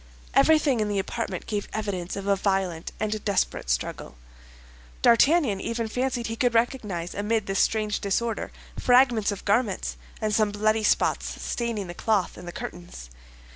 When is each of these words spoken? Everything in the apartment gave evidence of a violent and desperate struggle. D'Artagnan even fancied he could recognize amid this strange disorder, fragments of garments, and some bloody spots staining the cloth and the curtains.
Everything 0.33 0.79
in 0.79 0.89
the 0.89 0.97
apartment 0.97 1.45
gave 1.45 1.67
evidence 1.73 2.15
of 2.15 2.25
a 2.25 2.35
violent 2.35 2.91
and 2.99 3.23
desperate 3.23 3.69
struggle. 3.69 4.17
D'Artagnan 5.03 5.61
even 5.61 5.87
fancied 5.87 6.25
he 6.25 6.35
could 6.35 6.55
recognize 6.55 7.13
amid 7.13 7.45
this 7.45 7.59
strange 7.59 7.99
disorder, 7.99 8.51
fragments 8.79 9.31
of 9.31 9.45
garments, 9.45 9.97
and 10.19 10.33
some 10.33 10.49
bloody 10.49 10.83
spots 10.83 11.39
staining 11.43 11.85
the 11.85 11.93
cloth 11.93 12.35
and 12.35 12.47
the 12.47 12.51
curtains. 12.51 13.11